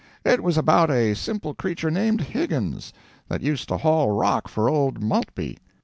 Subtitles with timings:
[0.25, 2.91] "It was about a simple creature named Higgins,
[3.27, 5.59] that used to haul rock for old Maltby.